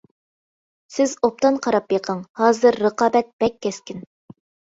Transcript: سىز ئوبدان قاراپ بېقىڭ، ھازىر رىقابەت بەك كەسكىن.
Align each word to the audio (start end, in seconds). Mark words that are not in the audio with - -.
سىز 0.93 1.11
ئوبدان 1.27 1.59
قاراپ 1.65 1.85
بېقىڭ، 1.93 2.23
ھازىر 2.41 2.79
رىقابەت 2.87 3.31
بەك 3.45 3.61
كەسكىن. 3.67 4.01